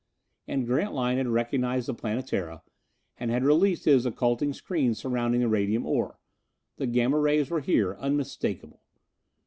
And 0.47 0.65
Grantline 0.65 1.17
had 1.17 1.27
recognized 1.27 1.85
the 1.87 1.93
Planetara, 1.93 2.63
and 3.19 3.29
had 3.29 3.43
released 3.43 3.85
his 3.85 4.03
occulting 4.03 4.51
screens 4.51 4.97
surrounding 4.97 5.41
the 5.41 5.47
radium 5.47 5.85
ore. 5.85 6.17
The 6.77 6.87
Gamma 6.87 7.19
rays 7.19 7.51
were 7.51 7.61
here, 7.61 7.93
unmistakable! 7.99 8.81